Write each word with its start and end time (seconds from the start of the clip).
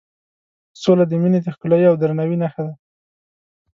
سوله 0.81 1.03
د 1.07 1.13
مینې 1.21 1.39
د 1.43 1.47
ښکلایې 1.55 1.87
او 1.91 1.95
درناوي 2.01 2.37
نښه 2.43 2.61
ده. 2.67 2.73